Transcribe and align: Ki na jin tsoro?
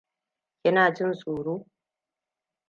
Ki 0.61 0.69
na 0.71 0.83
jin 0.95 1.11
tsoro? 1.19 1.55